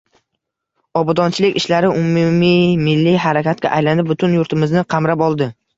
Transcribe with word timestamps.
Obodonchilik 1.01 1.59
ishlari 1.61 1.93
umummilliy 1.99 3.21
harakatga 3.29 3.77
aylanib, 3.79 4.13
butun 4.15 4.39
yurtimizni 4.41 4.89
qamrab 4.97 5.29
oldi. 5.31 5.55